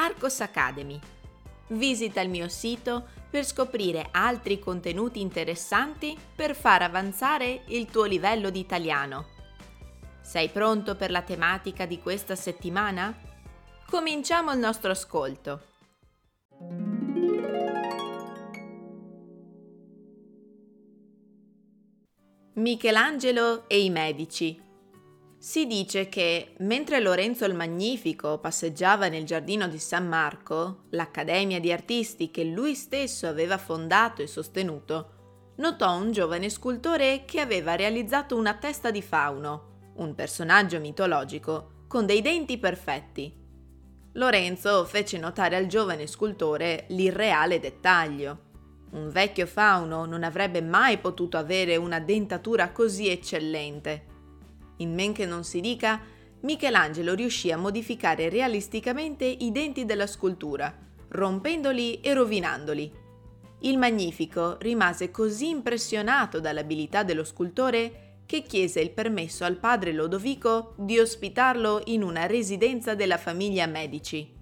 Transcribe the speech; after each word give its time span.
Arcos 0.00 0.40
Academy. 0.40 0.98
Visita 1.68 2.22
il 2.22 2.30
mio 2.30 2.48
sito 2.48 3.06
per 3.28 3.44
scoprire 3.44 4.08
altri 4.10 4.58
contenuti 4.58 5.20
interessanti 5.20 6.16
per 6.34 6.56
far 6.56 6.80
avanzare 6.80 7.64
il 7.66 7.84
tuo 7.84 8.04
livello 8.04 8.48
di 8.48 8.60
italiano. 8.60 9.26
Sei 10.22 10.48
pronto 10.48 10.96
per 10.96 11.10
la 11.10 11.20
tematica 11.20 11.84
di 11.84 12.00
questa 12.00 12.34
settimana? 12.34 13.14
Cominciamo 13.86 14.52
il 14.52 14.58
nostro 14.58 14.90
ascolto. 14.90 15.60
Michelangelo 22.54 23.68
e 23.68 23.84
i 23.84 23.90
medici 23.90 24.68
si 25.42 25.66
dice 25.66 26.10
che 26.10 26.52
mentre 26.58 27.00
Lorenzo 27.00 27.46
il 27.46 27.54
Magnifico 27.54 28.36
passeggiava 28.36 29.08
nel 29.08 29.24
giardino 29.24 29.68
di 29.68 29.78
San 29.78 30.06
Marco, 30.06 30.82
l'accademia 30.90 31.58
di 31.58 31.72
artisti 31.72 32.30
che 32.30 32.44
lui 32.44 32.74
stesso 32.74 33.26
aveva 33.26 33.56
fondato 33.56 34.20
e 34.20 34.26
sostenuto, 34.26 35.54
notò 35.56 35.96
un 35.96 36.12
giovane 36.12 36.50
scultore 36.50 37.24
che 37.24 37.40
aveva 37.40 37.74
realizzato 37.74 38.36
una 38.36 38.52
testa 38.52 38.90
di 38.90 39.00
fauno, 39.00 39.92
un 39.94 40.14
personaggio 40.14 40.78
mitologico, 40.78 41.86
con 41.88 42.04
dei 42.04 42.20
denti 42.20 42.58
perfetti. 42.58 43.34
Lorenzo 44.12 44.84
fece 44.84 45.16
notare 45.16 45.56
al 45.56 45.68
giovane 45.68 46.06
scultore 46.06 46.84
l'irreale 46.88 47.58
dettaglio. 47.60 48.48
Un 48.90 49.08
vecchio 49.08 49.46
fauno 49.46 50.04
non 50.04 50.22
avrebbe 50.22 50.60
mai 50.60 50.98
potuto 50.98 51.38
avere 51.38 51.76
una 51.76 51.98
dentatura 51.98 52.72
così 52.72 53.08
eccellente 53.08 54.09
in 54.80 54.92
men 54.92 55.12
che 55.12 55.24
non 55.24 55.44
si 55.44 55.60
dica, 55.60 56.00
Michelangelo 56.40 57.14
riuscì 57.14 57.50
a 57.50 57.58
modificare 57.58 58.28
realisticamente 58.28 59.24
i 59.24 59.52
denti 59.52 59.84
della 59.84 60.06
scultura, 60.06 60.74
rompendoli 61.08 62.00
e 62.00 62.14
rovinandoli. 62.14 62.92
Il 63.60 63.76
Magnifico 63.76 64.56
rimase 64.58 65.10
così 65.10 65.48
impressionato 65.48 66.40
dall'abilità 66.40 67.02
dello 67.02 67.24
scultore 67.24 68.08
che 68.24 68.42
chiese 68.42 68.80
il 68.80 68.90
permesso 68.90 69.44
al 69.44 69.56
padre 69.56 69.92
Lodovico 69.92 70.74
di 70.76 70.98
ospitarlo 70.98 71.82
in 71.86 72.02
una 72.02 72.26
residenza 72.26 72.94
della 72.94 73.18
famiglia 73.18 73.66
Medici. 73.66 74.38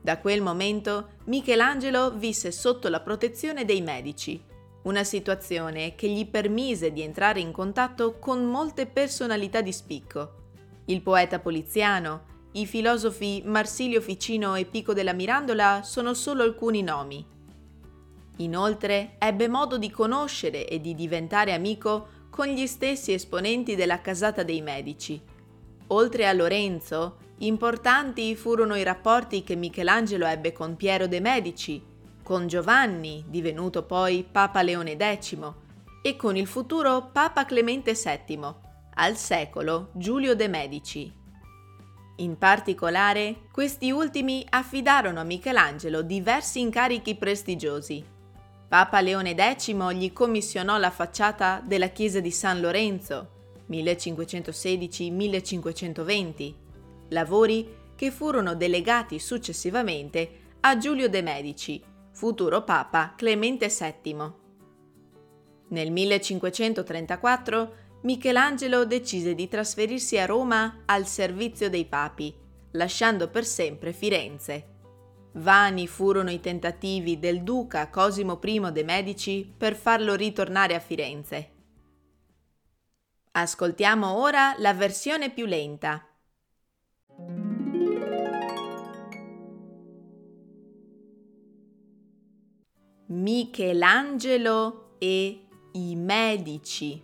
Da 0.00 0.18
quel 0.18 0.42
momento 0.42 1.08
Michelangelo 1.24 2.12
visse 2.16 2.52
sotto 2.52 2.88
la 2.88 3.00
protezione 3.00 3.64
dei 3.64 3.80
Medici 3.80 4.52
una 4.84 5.04
situazione 5.04 5.94
che 5.94 6.08
gli 6.08 6.26
permise 6.26 6.92
di 6.92 7.02
entrare 7.02 7.40
in 7.40 7.52
contatto 7.52 8.18
con 8.18 8.44
molte 8.44 8.86
personalità 8.86 9.60
di 9.60 9.72
spicco. 9.72 10.42
Il 10.86 11.02
poeta 11.02 11.38
poliziano, 11.38 12.32
i 12.52 12.66
filosofi 12.66 13.42
Marsilio 13.44 14.00
Ficino 14.00 14.54
e 14.54 14.64
Pico 14.64 14.92
della 14.92 15.12
Mirandola 15.12 15.82
sono 15.82 16.14
solo 16.14 16.42
alcuni 16.42 16.82
nomi. 16.82 17.24
Inoltre 18.38 19.16
ebbe 19.18 19.48
modo 19.48 19.78
di 19.78 19.90
conoscere 19.90 20.68
e 20.68 20.80
di 20.80 20.94
diventare 20.94 21.52
amico 21.52 22.08
con 22.30 22.46
gli 22.46 22.66
stessi 22.66 23.12
esponenti 23.12 23.76
della 23.76 24.00
casata 24.00 24.42
dei 24.42 24.60
Medici. 24.60 25.20
Oltre 25.88 26.26
a 26.26 26.32
Lorenzo, 26.32 27.18
importanti 27.38 28.34
furono 28.36 28.74
i 28.74 28.82
rapporti 28.82 29.42
che 29.42 29.54
Michelangelo 29.54 30.26
ebbe 30.26 30.52
con 30.52 30.76
Piero 30.76 31.06
de' 31.06 31.20
Medici, 31.20 31.82
con 32.24 32.48
Giovanni, 32.48 33.24
divenuto 33.28 33.84
poi 33.84 34.26
Papa 34.28 34.62
Leone 34.62 34.96
X, 34.96 35.38
e 36.02 36.16
con 36.16 36.36
il 36.36 36.48
futuro 36.48 37.10
Papa 37.12 37.44
Clemente 37.44 37.92
VII, 37.92 38.52
al 38.94 39.16
secolo 39.16 39.90
Giulio 39.92 40.34
de' 40.34 40.48
Medici. 40.48 41.12
In 42.16 42.38
particolare, 42.38 43.42
questi 43.52 43.90
ultimi 43.90 44.46
affidarono 44.48 45.20
a 45.20 45.24
Michelangelo 45.24 46.00
diversi 46.02 46.60
incarichi 46.60 47.14
prestigiosi. 47.14 48.04
Papa 48.68 49.00
Leone 49.00 49.34
X 49.34 49.74
gli 49.92 50.12
commissionò 50.12 50.78
la 50.78 50.90
facciata 50.90 51.60
della 51.64 51.88
chiesa 51.88 52.20
di 52.20 52.30
San 52.30 52.60
Lorenzo, 52.60 53.30
1516-1520, 53.68 56.54
lavori 57.08 57.82
che 57.94 58.10
furono 58.10 58.54
delegati 58.54 59.18
successivamente 59.18 60.40
a 60.60 60.78
Giulio 60.78 61.08
de' 61.08 61.22
Medici, 61.22 61.82
futuro 62.14 62.62
Papa 62.62 63.14
Clemente 63.16 63.66
VII. 63.66 64.32
Nel 65.68 65.90
1534 65.90 67.74
Michelangelo 68.02 68.84
decise 68.84 69.34
di 69.34 69.48
trasferirsi 69.48 70.16
a 70.18 70.24
Roma 70.24 70.82
al 70.84 71.06
servizio 71.06 71.68
dei 71.68 71.86
papi, 71.86 72.32
lasciando 72.72 73.28
per 73.28 73.44
sempre 73.44 73.92
Firenze. 73.92 74.68
Vani 75.32 75.88
furono 75.88 76.30
i 76.30 76.38
tentativi 76.38 77.18
del 77.18 77.42
duca 77.42 77.90
Cosimo 77.90 78.38
I 78.40 78.70
de' 78.70 78.84
Medici 78.84 79.52
per 79.56 79.74
farlo 79.74 80.14
ritornare 80.14 80.76
a 80.76 80.80
Firenze. 80.80 81.50
Ascoltiamo 83.32 84.14
ora 84.18 84.54
la 84.58 84.72
versione 84.72 85.32
più 85.32 85.46
lenta. 85.46 86.06
Michelangelo 93.24 94.96
e 94.98 95.46
i 95.72 95.96
medici. 95.96 97.02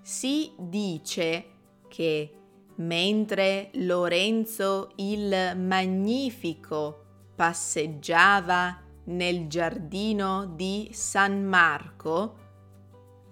Si 0.00 0.52
dice 0.56 1.44
che 1.88 2.32
mentre 2.76 3.70
Lorenzo 3.72 4.92
il 4.94 5.56
Magnifico 5.56 7.04
passeggiava 7.34 8.80
nel 9.06 9.48
giardino 9.48 10.52
di 10.54 10.90
San 10.92 11.44
Marco, 11.44 12.36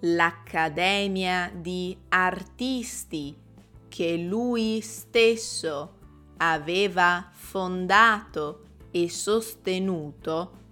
l'Accademia 0.01 1.49
di 1.55 1.97
Artisti 2.09 3.33
che 3.87 4.17
lui 4.17 4.81
stesso 4.81 5.93
aveva 6.35 7.29
fondato 7.31 8.63
e 8.91 9.09
sostenuto 9.09 10.63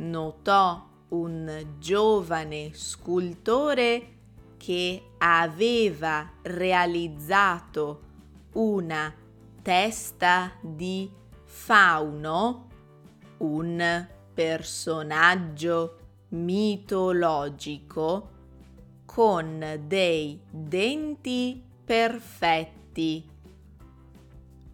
notò 0.00 0.86
un 1.08 1.66
giovane 1.78 2.70
scultore 2.72 4.18
che 4.56 5.02
aveva 5.18 6.30
realizzato 6.42 8.02
una 8.52 9.12
testa 9.62 10.52
di 10.60 11.10
fauno, 11.44 12.68
un 13.38 14.06
personaggio 14.32 15.96
mitologico 16.28 18.30
con 19.04 19.82
dei 19.86 20.40
denti 20.48 21.62
perfetti. 21.84 23.28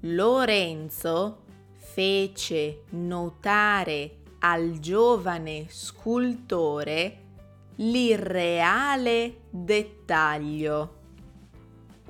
Lorenzo 0.01 1.43
fece 1.75 2.83
notare 2.91 4.25
al 4.49 4.79
giovane 4.79 5.67
scultore 5.69 7.23
l'irreale 7.77 9.41
dettaglio. 9.51 10.95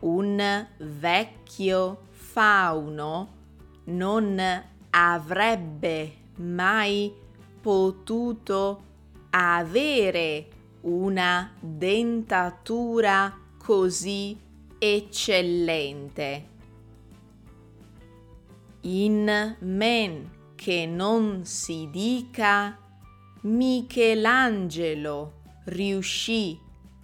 Un 0.01 0.67
vecchio 0.77 2.03
fauno 2.11 3.35
non 3.85 4.39
avrebbe 4.91 6.15
mai 6.37 7.11
potuto 7.59 8.83
avere 9.31 10.49
una 10.83 11.55
dentatura 11.59 13.35
così 13.57 14.39
eccellente. 14.79 16.49
In 18.83 19.57
men 19.59 20.36
che 20.57 20.87
non 20.87 21.45
si 21.45 21.89
dica 21.93 22.77
Michelangelo 23.43 25.35
riuscì 25.67 26.59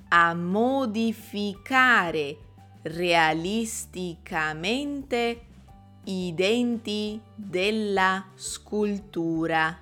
a 0.08 0.34
modificare 0.34 2.36
realisticamente 2.82 5.46
i 6.04 6.32
denti 6.34 7.20
della 7.34 8.26
scultura, 8.34 9.78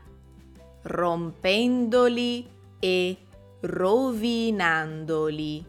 rompendoli 0.82 2.46
e 2.78 3.17
rovinandoli. 3.61 5.64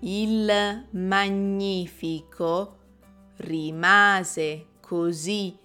Il 0.00 0.86
magnifico 0.90 2.76
rimase 3.36 4.66
così 4.80 5.56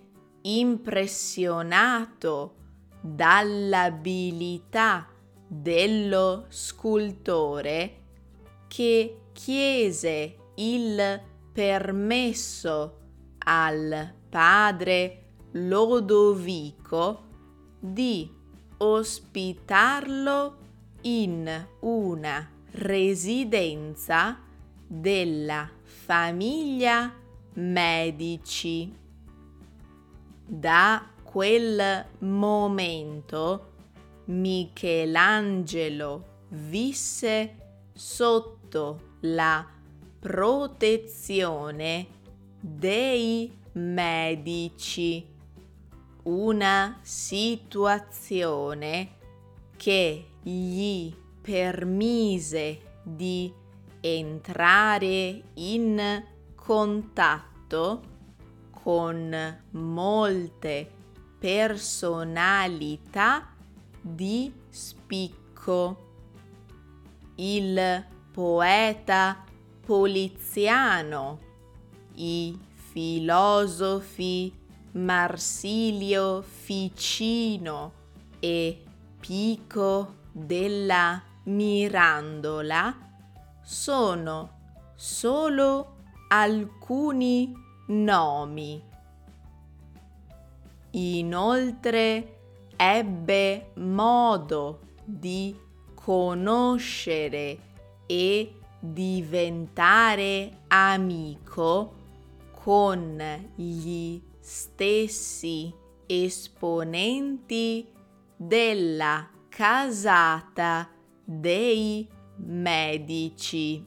impressionato 0.46 2.56
dall'abilità 3.02 5.08
dello 5.48 6.46
scultore 6.50 8.02
che 8.68 9.22
chiese 9.32 10.36
il 10.56 11.22
permesso 11.52 13.00
al 13.40 14.14
padre 14.30 15.22
Lodovico 15.52 17.24
di 17.80 18.32
ospitarlo 18.78 20.58
in 21.02 21.68
una 21.82 22.50
residenza 22.72 24.40
della 24.86 25.70
famiglia 25.82 27.14
Medici. 27.54 29.05
Da 30.48 31.04
quel 31.24 32.06
momento 32.20 33.72
Michelangelo 34.26 36.24
visse 36.50 37.56
sotto 37.94 39.14
la 39.22 39.66
protezione 40.20 42.08
dei 42.60 43.52
medici, 43.74 45.28
una 46.24 47.00
situazione 47.02 49.14
che 49.76 50.28
gli 50.42 51.14
permise 51.42 52.82
di 53.04 53.52
entrare 54.00 55.42
in 55.56 56.24
contatto 56.56 58.14
con 58.86 59.36
molte 59.72 60.92
personalità 61.40 63.48
di 64.00 64.54
spicco. 64.70 66.04
Il 67.38 68.06
poeta 68.32 69.44
Poliziano, 69.84 71.40
i 72.14 72.56
filosofi 72.92 74.54
Marsilio 74.92 76.44
Ficino 76.44 77.92
e 78.40 78.84
Pico 79.20 80.14
della 80.32 81.24
Mirandola 81.46 82.96
sono 83.64 84.60
solo 84.96 85.96
alcuni 86.28 87.65
nomi. 87.88 88.82
Inoltre 90.92 92.38
ebbe 92.76 93.72
modo 93.76 94.80
di 95.04 95.56
conoscere 95.94 97.58
e 98.06 98.54
diventare 98.80 100.60
amico 100.68 101.94
con 102.52 103.22
gli 103.56 104.22
stessi 104.40 105.74
esponenti 106.06 107.88
della 108.36 109.28
casata 109.50 110.90
dei 111.24 112.08
medici. 112.38 113.86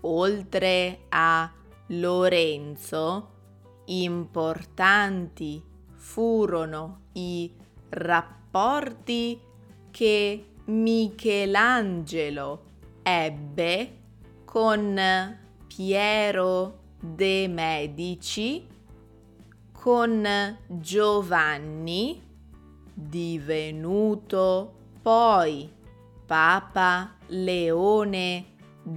Oltre 0.00 0.98
a 1.08 1.52
Lorenzo, 1.86 3.30
importanti 3.86 5.62
furono 5.94 7.00
i 7.12 7.50
rapporti 7.90 9.40
che 9.90 10.46
Michelangelo 10.64 12.62
ebbe 13.02 13.98
con 14.44 15.38
Piero 15.66 16.78
de 17.00 17.48
Medici, 17.48 18.66
con 19.72 20.58
Giovanni, 20.66 22.22
divenuto 22.94 24.74
poi 25.02 25.70
Papa 26.26 27.16
Leone 27.26 28.44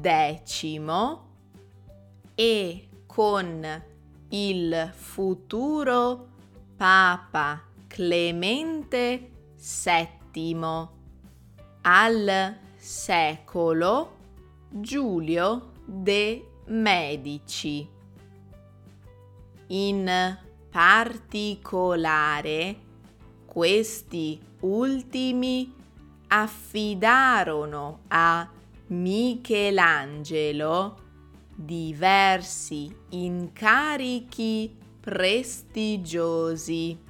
X 0.01 1.25
e 2.35 2.89
con 3.05 3.83
il 4.29 4.91
futuro 4.93 6.27
Papa 6.75 7.63
Clemente 7.87 9.31
VII 9.57 10.87
al 11.81 12.57
secolo 12.75 14.17
Giulio 14.69 15.71
de 15.85 16.45
Medici. 16.65 17.87
In 19.67 20.37
particolare, 20.69 22.75
questi 23.45 24.37
ultimi 24.59 25.73
affidarono 26.27 28.01
a 28.09 28.47
Michelangelo 28.87 31.05
diversi 31.56 32.94
incarichi 33.10 34.75
prestigiosi. 35.00 37.02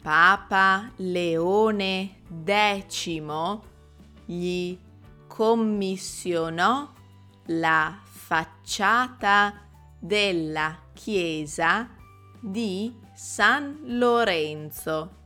Papa 0.00 0.90
Leone 0.96 2.22
X 2.44 3.20
gli 4.24 4.78
commissionò 5.26 6.90
la 7.46 7.98
facciata 8.02 9.66
della 9.98 10.78
chiesa 10.94 11.88
di 12.40 12.94
San 13.14 13.80
Lorenzo 13.84 15.16